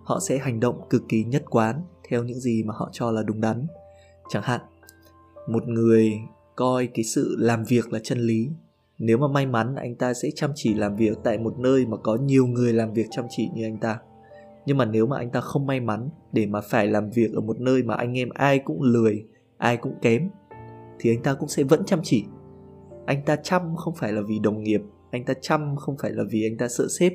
Họ 0.05 0.21
sẽ 0.21 0.39
hành 0.39 0.61
động 0.61 0.81
cực 0.91 1.03
kỳ 1.09 1.25
nhất 1.25 1.45
quán 1.51 1.83
theo 2.09 2.25
những 2.25 2.41
gì 2.41 2.63
mà 2.63 2.75
họ 2.77 2.89
cho 2.93 3.11
là 3.11 3.23
đúng 3.23 3.41
đắn. 3.41 3.67
Chẳng 4.29 4.43
hạn, 4.43 4.61
một 5.49 5.69
người 5.69 6.13
coi 6.57 6.87
cái 6.87 7.05
sự 7.05 7.37
làm 7.39 7.65
việc 7.65 7.93
là 7.93 8.01
chân 8.03 8.19
lý 8.19 8.51
nếu 8.99 9.19
mà 9.19 9.29
may 9.29 9.47
mắn, 9.47 9.75
anh 9.75 9.95
ta 9.95 10.15
sẽ 10.15 10.29
chăm 10.35 10.51
chỉ 10.55 10.75
làm 10.75 10.97
việc 10.97 11.19
tại 11.25 11.39
một 11.39 11.59
nơi 11.59 11.87
mà 11.87 11.97
có 11.97 12.17
nhiều 12.17 12.47
người 12.47 12.73
làm 12.73 12.93
việc 12.93 13.07
chăm 13.11 13.25
chỉ 13.31 13.49
như 13.55 13.65
anh 13.65 13.77
ta. 13.77 13.99
Nhưng 14.67 14.77
mà 14.77 14.85
nếu 14.85 15.07
mà 15.07 15.17
anh 15.17 15.31
ta 15.31 15.41
không 15.41 15.67
may 15.67 15.81
mắn 15.81 16.09
để 16.33 16.47
mà 16.47 16.61
phải 16.61 16.87
làm 16.87 17.11
việc 17.11 17.35
ở 17.35 17.41
một 17.41 17.61
nơi 17.61 17.83
mà 17.83 17.95
anh 17.95 18.19
em 18.19 18.29
ai 18.29 18.59
cũng 18.59 18.83
lười, 18.83 19.25
ai 19.57 19.77
cũng 19.77 19.95
kém, 20.03 20.31
thì 20.99 21.11
anh 21.11 21.23
ta 21.23 21.35
cũng 21.35 21.49
sẽ 21.49 21.63
vẫn 21.63 21.85
chăm 21.85 22.01
chỉ. 22.03 22.25
Anh 23.07 23.23
ta 23.25 23.37
chăm 23.37 23.77
không 23.77 23.95
phải 23.95 24.13
là 24.13 24.21
vì 24.29 24.39
đồng 24.39 24.63
nghiệp, 24.63 24.81
anh 25.11 25.25
ta 25.25 25.35
chăm 25.41 25.77
không 25.77 25.97
phải 25.97 26.13
là 26.13 26.25
vì 26.31 26.47
anh 26.47 26.57
ta 26.57 26.69
sợ 26.69 26.87
sếp. 26.99 27.13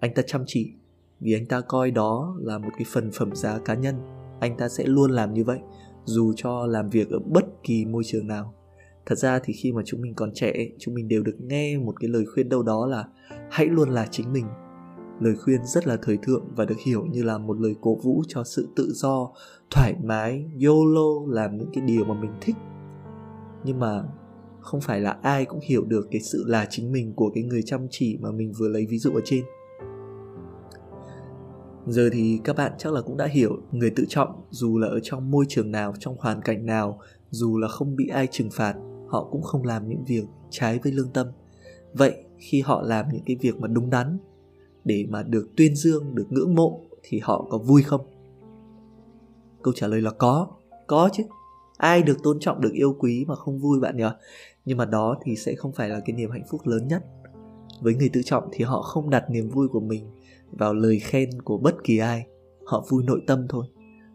Anh 0.00 0.14
ta 0.14 0.22
chăm 0.26 0.44
chỉ 0.46 0.72
vì 1.20 1.34
anh 1.34 1.46
ta 1.46 1.60
coi 1.60 1.90
đó 1.90 2.36
là 2.40 2.58
một 2.58 2.70
cái 2.72 2.84
phần 2.92 3.10
phẩm 3.14 3.34
giá 3.34 3.58
cá 3.58 3.74
nhân. 3.74 3.94
Anh 4.40 4.56
ta 4.56 4.68
sẽ 4.68 4.84
luôn 4.86 5.10
làm 5.10 5.34
như 5.34 5.44
vậy, 5.44 5.58
dù 6.04 6.32
cho 6.36 6.66
làm 6.66 6.88
việc 6.88 7.10
ở 7.10 7.18
bất 7.18 7.44
kỳ 7.62 7.84
môi 7.84 8.02
trường 8.06 8.26
nào 8.26 8.54
thật 9.10 9.18
ra 9.18 9.38
thì 9.44 9.52
khi 9.52 9.72
mà 9.72 9.82
chúng 9.84 10.00
mình 10.00 10.14
còn 10.14 10.30
trẻ 10.34 10.52
chúng 10.78 10.94
mình 10.94 11.08
đều 11.08 11.22
được 11.22 11.40
nghe 11.40 11.78
một 11.78 11.94
cái 12.00 12.08
lời 12.10 12.24
khuyên 12.34 12.48
đâu 12.48 12.62
đó 12.62 12.86
là 12.86 13.04
hãy 13.50 13.66
luôn 13.66 13.88
là 13.88 14.06
chính 14.10 14.32
mình. 14.32 14.46
Lời 15.20 15.34
khuyên 15.36 15.60
rất 15.66 15.86
là 15.86 15.96
thời 16.02 16.18
thượng 16.22 16.44
và 16.56 16.64
được 16.64 16.78
hiểu 16.86 17.06
như 17.10 17.22
là 17.22 17.38
một 17.38 17.60
lời 17.60 17.74
cổ 17.80 17.94
vũ 17.94 18.22
cho 18.28 18.44
sự 18.44 18.68
tự 18.76 18.92
do, 18.94 19.30
thoải 19.70 19.94
mái, 20.04 20.44
yolo, 20.66 21.34
làm 21.34 21.58
những 21.58 21.68
cái 21.72 21.84
điều 21.86 22.04
mà 22.04 22.14
mình 22.20 22.30
thích. 22.40 22.56
Nhưng 23.64 23.78
mà 23.80 24.02
không 24.60 24.80
phải 24.80 25.00
là 25.00 25.16
ai 25.22 25.44
cũng 25.44 25.60
hiểu 25.62 25.84
được 25.84 26.08
cái 26.10 26.20
sự 26.20 26.44
là 26.46 26.66
chính 26.70 26.92
mình 26.92 27.12
của 27.14 27.30
cái 27.34 27.44
người 27.44 27.62
chăm 27.62 27.86
chỉ 27.90 28.18
mà 28.20 28.30
mình 28.30 28.52
vừa 28.58 28.68
lấy 28.68 28.86
ví 28.86 28.98
dụ 28.98 29.10
ở 29.10 29.20
trên. 29.24 29.44
Giờ 31.86 32.10
thì 32.12 32.40
các 32.44 32.56
bạn 32.56 32.72
chắc 32.78 32.92
là 32.92 33.00
cũng 33.00 33.16
đã 33.16 33.26
hiểu, 33.26 33.56
người 33.72 33.90
tự 33.90 34.04
trọng 34.08 34.42
dù 34.50 34.78
là 34.78 34.88
ở 34.88 35.00
trong 35.02 35.30
môi 35.30 35.44
trường 35.48 35.70
nào, 35.70 35.94
trong 35.98 36.16
hoàn 36.18 36.40
cảnh 36.40 36.66
nào, 36.66 37.00
dù 37.30 37.58
là 37.58 37.68
không 37.68 37.96
bị 37.96 38.08
ai 38.08 38.28
trừng 38.30 38.50
phạt 38.52 38.74
họ 39.10 39.28
cũng 39.30 39.42
không 39.42 39.64
làm 39.64 39.88
những 39.88 40.04
việc 40.04 40.24
trái 40.50 40.78
với 40.78 40.92
lương 40.92 41.10
tâm. 41.10 41.26
Vậy 41.92 42.24
khi 42.38 42.60
họ 42.60 42.82
làm 42.82 43.06
những 43.12 43.22
cái 43.26 43.36
việc 43.40 43.60
mà 43.60 43.68
đúng 43.68 43.90
đắn, 43.90 44.18
để 44.84 45.06
mà 45.08 45.22
được 45.22 45.48
tuyên 45.56 45.76
dương, 45.76 46.14
được 46.14 46.26
ngưỡng 46.30 46.54
mộ, 46.54 46.80
thì 47.02 47.20
họ 47.22 47.46
có 47.50 47.58
vui 47.58 47.82
không? 47.82 48.00
Câu 49.62 49.74
trả 49.76 49.86
lời 49.86 50.00
là 50.00 50.10
có 50.10 50.48
có 50.86 51.08
chứ. 51.12 51.22
Ai 51.76 52.02
được 52.02 52.16
tôn 52.22 52.40
trọng, 52.40 52.60
được 52.60 52.72
yêu 52.72 52.96
quý 52.98 53.24
mà 53.28 53.34
không 53.34 53.58
vui 53.58 53.80
bạn 53.80 53.96
nhỉ? 53.96 54.04
Nhưng 54.64 54.78
mà 54.78 54.84
đó 54.84 55.18
thì 55.24 55.36
sẽ 55.36 55.54
không 55.54 55.72
phải 55.72 55.88
là 55.88 56.00
cái 56.04 56.16
niềm 56.16 56.30
hạnh 56.30 56.44
phúc 56.50 56.60
lớn 56.64 56.88
nhất. 56.88 57.02
Với 57.80 57.94
người 57.94 58.10
tự 58.12 58.22
trọng 58.22 58.48
thì 58.52 58.64
họ 58.64 58.82
không 58.82 59.10
đặt 59.10 59.24
niềm 59.30 59.48
vui 59.50 59.68
của 59.68 59.80
mình 59.80 60.10
vào 60.50 60.74
lời 60.74 60.98
khen 60.98 61.30
của 61.44 61.58
bất 61.58 61.74
kỳ 61.84 61.98
ai. 61.98 62.26
Họ 62.66 62.84
vui 62.88 63.04
nội 63.04 63.20
tâm 63.26 63.46
thôi. 63.48 63.66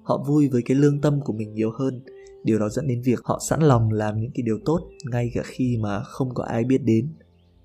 Họ 0.03 0.23
vui 0.27 0.49
với 0.49 0.61
cái 0.65 0.77
lương 0.77 1.01
tâm 1.01 1.21
của 1.21 1.33
mình 1.33 1.53
nhiều 1.53 1.71
hơn 1.71 2.01
điều 2.45 2.59
đó 2.59 2.69
dẫn 2.69 2.87
đến 2.87 3.01
việc 3.01 3.19
họ 3.23 3.39
sẵn 3.49 3.61
lòng 3.61 3.91
làm 3.91 4.17
những 4.21 4.31
cái 4.35 4.43
điều 4.43 4.59
tốt 4.65 4.89
ngay 5.11 5.31
cả 5.33 5.41
khi 5.45 5.77
mà 5.77 6.03
không 6.03 6.33
có 6.33 6.43
ai 6.43 6.63
biết 6.63 6.83
đến. 6.83 7.13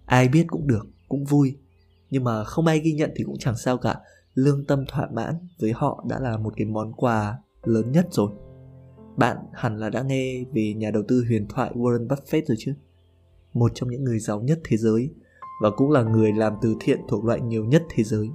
Ai 0.04 0.28
biết 0.28 0.44
cũng 0.48 0.66
được, 0.66 0.86
cũng 1.08 1.24
vui. 1.24 1.56
Nhưng 2.10 2.24
mà 2.24 2.44
không 2.44 2.66
ai 2.66 2.80
ghi 2.80 2.92
nhận 2.92 3.10
thì 3.16 3.24
cũng 3.24 3.38
chẳng 3.38 3.56
sao 3.56 3.78
cả. 3.78 3.96
Lương 4.34 4.64
tâm 4.64 4.84
thỏa 4.88 5.08
mãn 5.12 5.34
với 5.60 5.72
họ 5.72 6.04
đã 6.08 6.20
là 6.20 6.36
một 6.36 6.52
cái 6.56 6.66
món 6.66 6.92
quà 6.92 7.38
lớn 7.64 7.92
nhất 7.92 8.06
rồi. 8.10 8.30
Bạn 9.16 9.36
hẳn 9.52 9.76
là 9.76 9.90
đã 9.90 10.02
nghe 10.02 10.44
về 10.52 10.74
nhà 10.76 10.90
đầu 10.90 11.02
tư 11.08 11.24
huyền 11.28 11.46
thoại 11.48 11.70
Warren 11.74 12.06
Buffett 12.06 12.42
rồi 12.46 12.56
chứ? 12.58 12.74
Một 13.52 13.72
trong 13.74 13.90
những 13.90 14.04
người 14.04 14.18
giàu 14.18 14.40
nhất 14.40 14.60
thế 14.64 14.76
giới 14.76 15.10
và 15.62 15.70
cũng 15.76 15.90
là 15.90 16.02
người 16.02 16.32
làm 16.32 16.52
từ 16.62 16.74
thiện 16.80 17.00
thuộc 17.08 17.24
loại 17.24 17.40
nhiều 17.40 17.64
nhất 17.64 17.82
thế 17.90 18.04
giới 18.04 18.28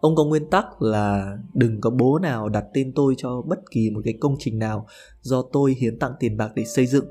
ông 0.00 0.16
có 0.16 0.24
nguyên 0.24 0.50
tắc 0.50 0.82
là 0.82 1.38
đừng 1.54 1.80
có 1.80 1.90
bố 1.90 2.18
nào 2.18 2.48
đặt 2.48 2.64
tên 2.74 2.92
tôi 2.94 3.14
cho 3.16 3.42
bất 3.42 3.70
kỳ 3.70 3.90
một 3.90 4.00
cái 4.04 4.14
công 4.20 4.36
trình 4.38 4.58
nào 4.58 4.86
do 5.20 5.42
tôi 5.52 5.76
hiến 5.78 5.98
tặng 5.98 6.12
tiền 6.20 6.36
bạc 6.36 6.52
để 6.54 6.64
xây 6.64 6.86
dựng. 6.86 7.04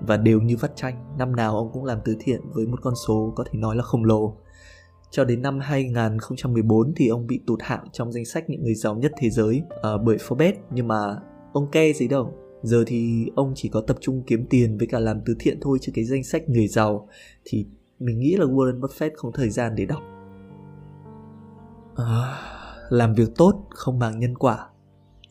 Và 0.00 0.16
đều 0.16 0.40
như 0.40 0.56
vắt 0.56 0.76
tranh. 0.76 1.16
năm 1.18 1.36
nào 1.36 1.56
ông 1.56 1.70
cũng 1.72 1.84
làm 1.84 1.98
từ 2.04 2.16
thiện 2.20 2.40
với 2.52 2.66
một 2.66 2.78
con 2.82 2.94
số 3.06 3.32
có 3.36 3.44
thể 3.44 3.58
nói 3.58 3.76
là 3.76 3.82
khổng 3.82 4.04
lồ. 4.04 4.36
Cho 5.10 5.24
đến 5.24 5.42
năm 5.42 5.60
2014 5.60 6.94
thì 6.96 7.08
ông 7.08 7.26
bị 7.26 7.40
tụt 7.46 7.58
hạng 7.62 7.84
trong 7.92 8.12
danh 8.12 8.24
sách 8.24 8.50
những 8.50 8.62
người 8.62 8.74
giàu 8.74 8.94
nhất 8.94 9.12
thế 9.18 9.30
giới 9.30 9.62
uh, 9.74 10.02
bởi 10.04 10.16
Forbes. 10.16 10.54
Nhưng 10.70 10.88
mà 10.88 11.16
ông 11.52 11.70
ke 11.70 11.92
gì 11.92 12.08
đâu. 12.08 12.32
Giờ 12.62 12.84
thì 12.86 13.26
ông 13.34 13.52
chỉ 13.54 13.68
có 13.68 13.80
tập 13.80 13.96
trung 14.00 14.22
kiếm 14.26 14.46
tiền 14.50 14.78
với 14.78 14.86
cả 14.86 14.98
làm 14.98 15.20
từ 15.26 15.36
thiện 15.38 15.58
thôi 15.60 15.78
chứ 15.80 15.92
cái 15.94 16.04
danh 16.04 16.24
sách 16.24 16.48
người 16.48 16.68
giàu 16.68 17.08
thì 17.44 17.66
mình 17.98 18.20
nghĩ 18.20 18.36
là 18.36 18.44
Warren 18.44 18.80
Buffett 18.80 19.10
không 19.14 19.32
thời 19.32 19.50
gian 19.50 19.74
để 19.76 19.86
đọc 19.86 20.02
à, 21.96 22.40
làm 22.90 23.14
việc 23.14 23.28
tốt 23.36 23.66
không 23.70 23.98
bằng 23.98 24.18
nhân 24.18 24.38
quả. 24.38 24.68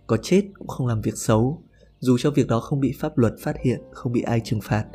Có 0.08 0.18
chết 0.22 0.44
cũng 0.58 0.68
không 0.68 0.88
làm 0.88 1.02
việc 1.02 1.18
xấu. 1.18 1.64
Dù 2.00 2.18
cho 2.20 2.32
việc 2.32 2.48
đó 2.48 2.60
không 2.60 2.80
bị 2.80 2.94
pháp 3.00 3.18
luật 3.18 3.34
phát 3.42 3.56
hiện 3.64 3.82
không 3.92 4.12
bị 4.12 4.22
ai 4.22 4.42
trừng 4.44 4.62
phạt 4.64 4.86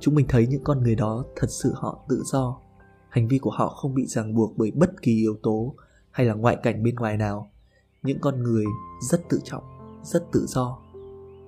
chúng 0.00 0.14
mình 0.14 0.26
thấy 0.28 0.46
những 0.46 0.64
con 0.64 0.82
người 0.82 0.94
đó 0.94 1.24
thật 1.36 1.46
sự 1.50 1.72
họ 1.76 2.04
tự 2.08 2.22
do. 2.24 2.60
Hành 3.08 3.28
vi 3.28 3.38
của 3.38 3.50
họ 3.50 3.68
không 3.68 3.94
bị 3.94 4.06
ràng 4.06 4.34
buộc 4.34 4.56
bởi 4.56 4.70
bất 4.70 5.02
kỳ 5.02 5.16
yếu 5.16 5.36
tố 5.42 5.74
hay 6.10 6.26
là 6.26 6.34
ngoại 6.34 6.56
cảnh 6.62 6.82
bên 6.82 6.94
ngoài 6.94 7.16
nào. 7.16 7.50
Những 8.02 8.18
con 8.20 8.42
người 8.42 8.64
rất 9.10 9.20
tự 9.28 9.40
trọng 9.44 9.62
rất 10.02 10.22
tự 10.32 10.46
do. 10.48 10.78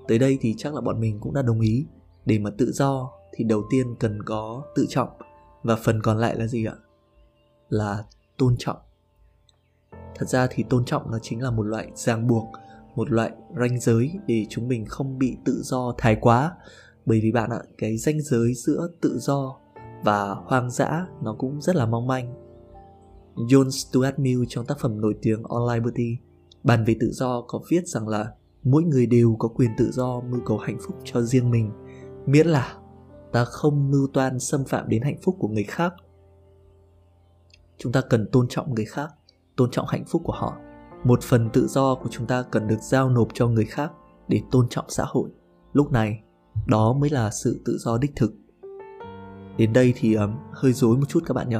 Tới 0.09 0.19
đây 0.19 0.39
thì 0.41 0.55
chắc 0.59 0.75
là 0.75 0.81
bọn 0.81 1.01
mình 1.01 1.21
cũng 1.21 1.35
đã 1.35 1.43
đồng 1.43 1.61
ý. 1.61 1.87
Để 2.27 2.39
mà 2.39 2.51
tự 2.59 2.73
do 2.73 3.11
thì 3.33 3.45
đầu 3.45 3.63
tiên 3.71 3.95
cần 3.99 4.23
có 4.23 4.63
tự 4.75 4.87
trọng. 4.89 5.09
Và 5.63 5.77
phần 5.77 6.03
còn 6.03 6.19
lại 6.19 6.37
là 6.37 6.47
gì 6.47 6.65
ạ? 6.65 6.75
Là 7.69 8.05
tôn 8.39 8.57
trọng 8.59 8.77
thật 10.15 10.29
ra 10.29 10.47
thì 10.51 10.63
tôn 10.63 10.85
trọng 10.85 11.11
nó 11.11 11.19
chính 11.23 11.43
là 11.43 11.51
một 11.51 11.63
loại 11.63 11.91
ràng 11.95 12.27
buộc, 12.27 12.45
một 12.95 13.11
loại 13.11 13.31
ranh 13.61 13.81
giới 13.81 14.13
để 14.27 14.47
chúng 14.49 14.69
mình 14.69 14.87
không 14.87 15.19
bị 15.19 15.37
tự 15.45 15.61
do 15.63 15.95
thái 15.99 16.17
quá. 16.21 16.57
Bởi 17.07 17.21
vì 17.21 17.33
bạn 17.33 17.51
ạ, 17.51 17.63
cái 17.79 17.97
ranh 17.97 18.21
giới 18.21 18.55
giữa 18.55 18.89
tự 19.01 19.19
do 19.19 19.57
và 20.05 20.31
hoang 20.31 20.71
dã 20.71 21.07
nó 21.23 21.35
cũng 21.39 21.61
rất 21.61 21.77
là 21.77 21.87
mong 21.87 22.07
manh. 22.07 22.35
John 23.35 23.71
Stuart 23.71 24.19
Mill 24.19 24.43
trong 24.49 24.67
tác 24.67 24.79
phẩm 24.79 25.01
nổi 25.01 25.15
tiếng 25.23 25.43
On 25.43 25.75
Liberty 25.75 26.17
bàn 26.63 26.85
về 26.85 26.97
tự 27.01 27.11
do 27.13 27.43
có 27.49 27.61
viết 27.71 27.89
rằng 27.89 28.09
là 28.09 28.33
mỗi 28.63 28.83
người 28.83 29.07
đều 29.07 29.37
có 29.39 29.49
quyền 29.49 29.71
tự 29.79 29.91
do 29.91 30.21
mưu 30.21 30.41
cầu 30.47 30.59
hạnh 30.59 30.79
phúc 30.87 30.97
cho 31.05 31.23
riêng 31.23 31.51
mình, 31.51 31.71
miễn 32.27 32.47
là 32.47 32.77
ta 33.33 33.45
không 33.45 33.91
mưu 33.91 34.07
toan 34.13 34.39
xâm 34.39 34.65
phạm 34.65 34.89
đến 34.89 35.03
hạnh 35.03 35.19
phúc 35.23 35.37
của 35.39 35.49
người 35.49 35.65
khác. 35.65 35.95
Chúng 37.79 37.93
ta 37.93 38.01
cần 38.01 38.29
tôn 38.33 38.49
trọng 38.49 38.75
người 38.75 38.85
khác 38.85 39.11
tôn 39.61 39.71
trọng 39.71 39.87
hạnh 39.87 40.05
phúc 40.05 40.23
của 40.25 40.33
họ. 40.33 40.57
Một 41.05 41.23
phần 41.23 41.51
tự 41.53 41.67
do 41.67 41.95
của 41.95 42.09
chúng 42.11 42.27
ta 42.27 42.43
cần 42.43 42.69
được 42.69 42.81
giao 42.81 43.11
nộp 43.11 43.29
cho 43.35 43.49
người 43.49 43.65
khác 43.65 43.93
để 44.29 44.41
tôn 44.51 44.69
trọng 44.69 44.85
xã 44.89 45.05
hội. 45.07 45.31
Lúc 45.73 45.93
này 45.93 46.21
đó 46.67 46.93
mới 46.93 47.11
là 47.11 47.31
sự 47.31 47.61
tự 47.65 47.79
do 47.79 47.99
đích 47.99 48.13
thực. 48.17 48.33
Đến 49.57 49.73
đây 49.73 49.93
thì 49.97 50.15
um, 50.15 50.31
hơi 50.53 50.73
dối 50.73 50.97
một 50.97 51.09
chút 51.09 51.23
các 51.27 51.35
bạn 51.35 51.49
nhỉ 51.49 51.57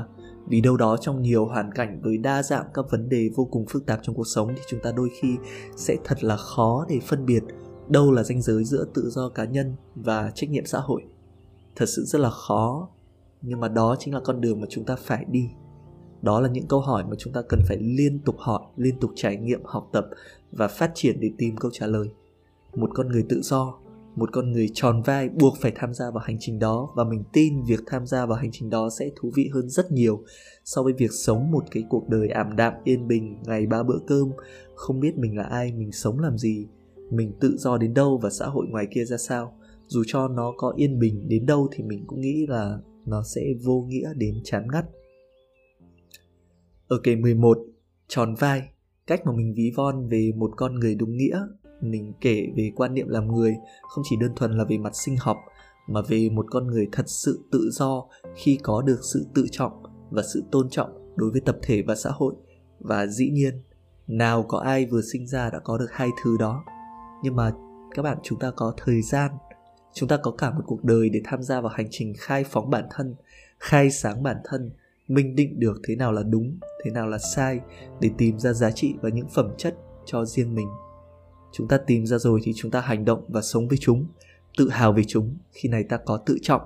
vì 0.49 0.61
đâu 0.61 0.77
đó 0.77 0.97
trong 0.97 1.23
nhiều 1.23 1.47
hoàn 1.47 1.73
cảnh 1.73 2.01
với 2.03 2.19
đa 2.19 2.43
dạng 2.43 2.67
các 2.75 2.85
vấn 2.91 3.09
đề 3.09 3.29
vô 3.37 3.45
cùng 3.45 3.67
phức 3.67 3.87
tạp 3.87 4.01
trong 4.03 4.15
cuộc 4.15 4.27
sống 4.35 4.49
thì 4.57 4.63
chúng 4.69 4.81
ta 4.83 4.93
đôi 4.93 5.11
khi 5.21 5.37
sẽ 5.77 5.97
thật 6.05 6.25
là 6.25 6.37
khó 6.37 6.87
để 6.89 7.01
phân 7.07 7.27
biệt 7.27 7.43
đâu 7.89 8.13
là 8.13 8.23
ranh 8.23 8.43
giới 8.43 8.65
giữa 8.65 8.85
tự 8.95 9.11
do 9.11 9.29
cá 9.29 9.45
nhân 9.45 9.77
và 9.95 10.31
trách 10.35 10.51
nhiệm 10.51 10.67
xã 10.67 10.79
hội. 10.79 11.03
Thật 11.77 11.87
sự 11.87 12.05
rất 12.05 12.19
là 12.19 12.31
khó 12.31 12.89
nhưng 13.43 13.61
mà 13.61 13.69
đó 13.69 13.97
chính 13.99 14.15
là 14.15 14.21
con 14.25 14.41
đường 14.41 14.61
mà 14.61 14.67
chúng 14.71 14.85
ta 14.85 14.97
phải 14.97 15.25
đi 15.29 15.51
đó 16.23 16.41
là 16.41 16.49
những 16.49 16.67
câu 16.67 16.81
hỏi 16.81 17.05
mà 17.05 17.17
chúng 17.19 17.33
ta 17.33 17.43
cần 17.49 17.61
phải 17.69 17.77
liên 17.81 18.19
tục 18.19 18.37
hỏi, 18.39 18.61
liên 18.77 19.01
tục 19.01 19.11
trải 19.15 19.37
nghiệm, 19.37 19.61
học 19.65 19.89
tập 19.93 20.07
và 20.53 20.69
phát 20.69 20.91
triển 20.95 21.21
để 21.21 21.31
tìm 21.39 21.57
câu 21.57 21.71
trả 21.75 21.87
lời. 21.87 22.09
Một 22.75 22.91
con 22.95 23.09
người 23.09 23.25
tự 23.29 23.41
do, 23.43 23.75
một 24.17 24.33
con 24.33 24.53
người 24.53 24.71
tròn 24.75 25.03
vai 25.03 25.29
buộc 25.29 25.57
phải 25.61 25.73
tham 25.75 25.95
gia 25.95 26.11
vào 26.11 26.25
hành 26.27 26.37
trình 26.41 26.59
đó 26.59 26.89
và 26.97 27.05
mình 27.05 27.25
tin 27.33 27.63
việc 27.65 27.81
tham 27.87 28.07
gia 28.07 28.27
vào 28.27 28.39
hành 28.39 28.51
trình 28.53 28.71
đó 28.71 28.89
sẽ 28.99 29.11
thú 29.17 29.31
vị 29.35 29.51
hơn 29.55 29.69
rất 29.69 29.93
nhiều 29.93 30.25
so 30.65 30.83
với 30.83 30.93
việc 30.93 31.11
sống 31.13 31.51
một 31.51 31.65
cái 31.71 31.85
cuộc 31.89 32.09
đời 32.09 32.29
ảm 32.29 32.57
đạm, 32.57 32.73
yên 32.85 33.09
bình, 33.09 33.37
ngày 33.47 33.67
ba 33.67 33.83
bữa 33.83 33.99
cơm, 34.07 34.31
không 34.75 35.01
biết 35.01 35.19
mình 35.19 35.37
là 35.37 35.45
ai, 35.45 35.73
mình 35.73 35.93
sống 35.93 36.19
làm 36.19 36.39
gì, 36.39 36.67
mình 37.11 37.33
tự 37.41 37.57
do 37.59 37.79
đến 37.79 37.95
đâu 37.95 38.19
và 38.23 38.31
xã 38.31 38.47
hội 38.47 38.67
ngoài 38.69 38.87
kia 38.91 39.05
ra 39.05 39.17
sao. 39.17 39.53
Dù 39.87 40.03
cho 40.07 40.29
nó 40.29 40.53
có 40.57 40.73
yên 40.77 40.99
bình 40.99 41.29
đến 41.29 41.47
đâu 41.47 41.69
thì 41.73 41.85
mình 41.85 42.05
cũng 42.07 42.21
nghĩ 42.21 42.47
là 42.49 42.79
nó 43.07 43.23
sẽ 43.23 43.43
vô 43.65 43.85
nghĩa 43.89 44.13
đến 44.17 44.35
chán 44.45 44.67
ngắt 44.73 44.85
ở 46.91 47.01
kể 47.03 47.17
11 47.17 47.59
tròn 48.09 48.35
vai, 48.35 48.69
cách 49.07 49.27
mà 49.27 49.33
mình 49.33 49.55
ví 49.57 49.73
von 49.77 50.09
về 50.09 50.31
một 50.37 50.51
con 50.57 50.75
người 50.75 50.95
đúng 50.95 51.17
nghĩa. 51.17 51.41
Mình 51.81 52.13
kể 52.21 52.47
về 52.57 52.73
quan 52.77 52.95
niệm 52.95 53.09
làm 53.09 53.33
người 53.33 53.57
không 53.83 54.05
chỉ 54.11 54.17
đơn 54.21 54.33
thuần 54.37 54.53
là 54.53 54.65
về 54.65 54.79
mặt 54.79 54.93
sinh 54.95 55.17
học, 55.17 55.37
mà 55.89 56.01
về 56.09 56.29
một 56.33 56.47
con 56.51 56.67
người 56.67 56.89
thật 56.93 57.03
sự 57.07 57.41
tự 57.53 57.71
do 57.73 58.07
khi 58.37 58.59
có 58.63 58.83
được 58.83 58.99
sự 59.13 59.27
tự 59.35 59.47
trọng 59.51 59.83
và 60.11 60.23
sự 60.35 60.43
tôn 60.51 60.71
trọng 60.71 61.15
đối 61.17 61.31
với 61.31 61.41
tập 61.41 61.57
thể 61.63 61.83
và 61.83 61.95
xã 61.95 62.11
hội. 62.11 62.35
Và 62.79 63.07
dĩ 63.07 63.31
nhiên, 63.31 63.63
nào 64.07 64.43
có 64.43 64.59
ai 64.59 64.87
vừa 64.87 65.01
sinh 65.13 65.27
ra 65.27 65.51
đã 65.51 65.59
có 65.59 65.79
được 65.79 65.89
hai 65.91 66.09
thứ 66.25 66.37
đó. 66.39 66.65
Nhưng 67.23 67.37
mà 67.37 67.53
các 67.95 68.03
bạn, 68.03 68.19
chúng 68.23 68.39
ta 68.39 68.51
có 68.57 68.75
thời 68.77 69.03
gian, 69.03 69.31
chúng 69.95 70.09
ta 70.09 70.17
có 70.23 70.31
cả 70.31 70.51
một 70.51 70.63
cuộc 70.67 70.85
đời 70.85 71.09
để 71.09 71.21
tham 71.25 71.43
gia 71.43 71.61
vào 71.61 71.73
hành 71.75 71.87
trình 71.91 72.13
khai 72.19 72.45
phóng 72.45 72.71
bản 72.71 72.85
thân, 72.91 73.15
khai 73.59 73.91
sáng 73.91 74.23
bản 74.23 74.37
thân 74.45 74.71
minh 75.11 75.37
định 75.37 75.61
được 75.61 75.81
thế 75.89 75.97
nào 75.97 76.13
là 76.13 76.23
đúng, 76.23 76.59
thế 76.85 76.91
nào 76.91 77.07
là 77.09 77.19
sai 77.19 77.61
để 78.01 78.11
tìm 78.19 78.39
ra 78.39 78.53
giá 78.53 78.71
trị 78.71 78.95
và 79.03 79.09
những 79.09 79.29
phẩm 79.29 79.51
chất 79.59 79.77
cho 80.05 80.25
riêng 80.25 80.55
mình. 80.55 80.69
Chúng 81.53 81.69
ta 81.69 81.79
tìm 81.87 82.07
ra 82.07 82.19
rồi 82.19 82.41
thì 82.45 82.53
chúng 82.57 82.71
ta 82.71 82.81
hành 82.81 83.05
động 83.05 83.25
và 83.29 83.43
sống 83.43 83.69
với 83.69 83.79
chúng, 83.81 84.07
tự 84.59 84.69
hào 84.69 84.93
về 84.93 85.03
chúng 85.05 85.37
khi 85.53 85.69
này 85.69 85.85
ta 85.85 85.97
có 85.97 86.17
tự 86.27 86.39
trọng. 86.43 86.63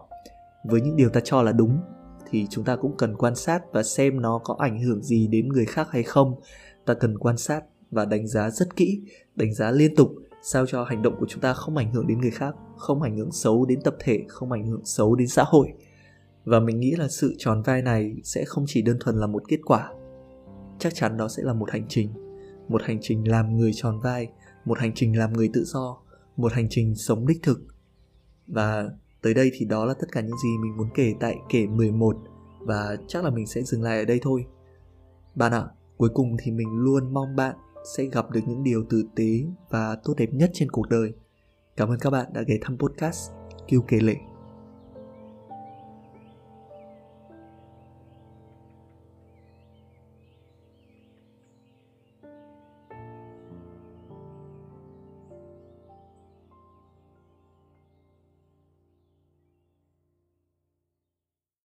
Với 0.69 0.81
những 0.81 0.97
điều 0.97 1.09
ta 1.09 1.21
cho 1.25 1.43
là 1.43 1.53
đúng 1.53 1.79
thì 2.31 2.47
chúng 2.51 2.65
ta 2.65 2.77
cũng 2.77 2.97
cần 2.97 3.17
quan 3.17 3.35
sát 3.35 3.63
và 3.73 3.83
xem 3.83 4.21
nó 4.21 4.41
có 4.45 4.57
ảnh 4.59 4.83
hưởng 4.83 5.03
gì 5.03 5.27
đến 5.27 5.49
người 5.49 5.65
khác 5.65 5.89
hay 5.91 6.03
không. 6.03 6.35
Ta 6.87 6.95
cần 6.95 7.19
quan 7.19 7.37
sát 7.37 7.65
và 7.91 8.05
đánh 8.05 8.27
giá 8.27 8.51
rất 8.51 8.77
kỹ, 8.77 9.01
đánh 9.37 9.55
giá 9.55 9.71
liên 9.71 9.95
tục 9.95 10.15
sao 10.43 10.67
cho 10.67 10.85
hành 10.85 11.03
động 11.03 11.17
của 11.21 11.27
chúng 11.29 11.41
ta 11.41 11.55
không 11.55 11.77
ảnh 11.77 11.93
hưởng 11.93 12.07
đến 12.07 12.21
người 12.21 12.31
khác, 12.31 12.55
không 12.77 13.03
ảnh 13.03 13.17
hưởng 13.17 13.33
xấu 13.33 13.67
đến 13.67 13.81
tập 13.81 13.97
thể, 14.01 14.25
không 14.29 14.53
ảnh 14.53 14.67
hưởng 14.67 14.85
xấu 14.85 15.15
đến 15.15 15.29
xã 15.29 15.45
hội 15.47 15.73
và 16.45 16.61
mình 16.61 16.81
nghĩ 16.81 16.91
là 16.91 17.09
sự 17.09 17.35
tròn 17.39 17.63
vai 17.63 17.83
này 17.83 18.17
sẽ 18.25 18.45
không 18.45 18.65
chỉ 18.69 18.83
đơn 18.83 18.97
thuần 19.01 19.17
là 19.17 19.27
một 19.27 19.43
kết 19.49 19.61
quả 19.65 19.93
chắc 20.79 20.95
chắn 20.95 21.17
đó 21.17 21.29
sẽ 21.29 21.43
là 21.43 21.53
một 21.53 21.71
hành 21.71 21.87
trình 21.89 22.13
một 22.69 22.83
hành 22.83 22.99
trình 23.03 23.29
làm 23.29 23.57
người 23.57 23.71
tròn 23.75 24.01
vai 24.01 24.29
một 24.65 24.79
hành 24.79 24.93
trình 24.95 25.19
làm 25.19 25.33
người 25.33 25.51
tự 25.53 25.65
do 25.65 25.99
một 26.37 26.53
hành 26.53 26.67
trình 26.71 26.95
sống 26.95 27.27
đích 27.27 27.43
thực 27.43 27.61
và 28.47 28.91
tới 29.23 29.35
đây 29.35 29.51
thì 29.55 29.67
đó 29.67 29.85
là 29.85 29.95
tất 29.95 30.07
cả 30.13 30.21
những 30.21 30.39
gì 30.39 30.49
mình 30.63 30.77
muốn 30.77 30.89
kể 30.95 31.15
tại 31.21 31.37
kể 31.49 31.67
11 31.67 32.17
và 32.61 32.97
chắc 33.09 33.25
là 33.25 33.31
mình 33.31 33.47
sẽ 33.47 33.63
dừng 33.63 33.83
lại 33.83 33.99
ở 33.99 34.05
đây 34.05 34.19
thôi. 34.23 34.47
Bạn 35.35 35.53
ạ, 35.53 35.65
cuối 35.97 36.09
cùng 36.15 36.37
thì 36.43 36.51
mình 36.51 36.69
luôn 36.71 37.15
mong 37.15 37.37
bạn 37.37 37.57
sẽ 37.97 38.05
gặp 38.05 38.31
được 38.31 38.41
những 38.47 38.63
điều 38.63 38.85
tử 38.91 39.05
tế 39.17 39.45
và 39.71 39.97
tốt 40.05 40.15
đẹp 40.17 40.29
nhất 40.33 40.51
trên 40.55 40.71
cuộc 40.71 40.89
đời. 40.89 41.13
Cảm 41.77 41.89
ơn 41.89 41.99
các 41.99 42.11
bạn 42.11 42.27
đã 42.33 42.43
ghé 42.43 42.55
thăm 42.61 42.79
podcast 42.79 43.31
Kiêu 43.69 43.83
Kể 43.89 44.01
Lệ. 44.01 44.34